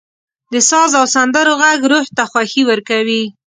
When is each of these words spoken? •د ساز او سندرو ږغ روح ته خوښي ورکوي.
•د 0.53 0.55
ساز 0.69 0.91
او 0.99 1.05
سندرو 1.15 1.53
ږغ 1.61 1.81
روح 1.91 2.05
ته 2.15 2.23
خوښي 2.31 2.63
ورکوي. 2.67 3.23